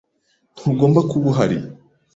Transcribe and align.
Ntugomba 0.59 0.99
kuba 1.09 1.25
uhari? 1.31 1.57